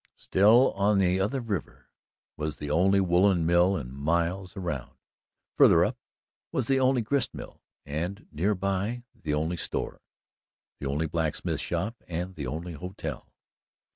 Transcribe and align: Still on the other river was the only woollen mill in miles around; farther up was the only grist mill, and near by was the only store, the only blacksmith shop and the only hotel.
Still 0.15 0.73
on 0.73 0.97
the 0.97 1.19
other 1.19 1.39
river 1.41 1.91
was 2.35 2.57
the 2.57 2.71
only 2.71 2.99
woollen 2.99 3.45
mill 3.45 3.77
in 3.77 3.93
miles 3.93 4.57
around; 4.57 4.95
farther 5.55 5.85
up 5.85 5.95
was 6.51 6.65
the 6.65 6.79
only 6.79 7.03
grist 7.03 7.35
mill, 7.35 7.61
and 7.85 8.25
near 8.31 8.55
by 8.55 9.03
was 9.13 9.21
the 9.21 9.35
only 9.35 9.57
store, 9.57 10.01
the 10.79 10.87
only 10.87 11.05
blacksmith 11.05 11.59
shop 11.59 12.01
and 12.07 12.33
the 12.33 12.47
only 12.47 12.73
hotel. 12.73 13.31